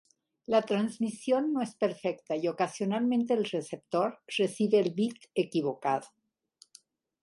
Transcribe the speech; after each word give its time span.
La 0.47 0.61
transmisión 0.63 1.53
no 1.53 1.61
es 1.61 1.75
perfecta, 1.75 2.35
y 2.35 2.47
ocasionalmente 2.47 3.35
el 3.35 3.45
receptor 3.45 4.19
recibe 4.25 4.79
el 4.79 4.95
bit 4.95 5.25
equivocado. 5.35 6.07